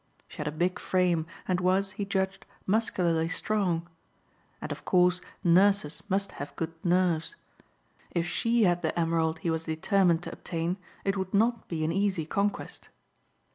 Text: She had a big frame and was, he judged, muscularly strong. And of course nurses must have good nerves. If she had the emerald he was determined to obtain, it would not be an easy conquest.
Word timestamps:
She 0.27 0.37
had 0.37 0.47
a 0.47 0.51
big 0.51 0.79
frame 0.79 1.27
and 1.47 1.61
was, 1.61 1.91
he 1.91 2.05
judged, 2.05 2.43
muscularly 2.65 3.29
strong. 3.29 3.87
And 4.59 4.71
of 4.71 4.83
course 4.83 5.21
nurses 5.43 6.01
must 6.09 6.31
have 6.41 6.55
good 6.55 6.73
nerves. 6.83 7.35
If 8.09 8.25
she 8.25 8.63
had 8.63 8.81
the 8.81 8.99
emerald 8.99 9.37
he 9.45 9.51
was 9.51 9.65
determined 9.65 10.23
to 10.23 10.31
obtain, 10.33 10.77
it 11.05 11.17
would 11.17 11.35
not 11.35 11.67
be 11.67 11.85
an 11.85 11.91
easy 11.91 12.25
conquest. 12.25 12.89